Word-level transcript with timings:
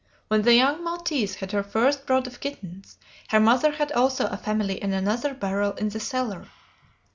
When 0.29 0.41
the 0.41 0.55
young 0.55 0.83
maltese 0.83 1.35
had 1.35 1.51
her 1.51 1.61
first 1.61 2.07
brood 2.07 2.25
of 2.25 2.39
kittens, 2.39 2.97
her 3.27 3.39
mother 3.39 3.73
had 3.73 3.91
also 3.91 4.25
a 4.25 4.35
family 4.35 4.81
in 4.81 4.93
another 4.93 5.35
barrel 5.35 5.73
in 5.73 5.89
the 5.89 5.99
cellar. 5.99 6.47